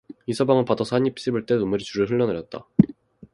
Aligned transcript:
이서방은 0.25 0.65
받아서 0.65 0.95
한 0.95 1.05
입 1.05 1.19
씹을 1.19 1.45
때 1.45 1.55
눈물이 1.57 1.83
주르르 1.83 2.09
흘러내렸다. 2.11 2.65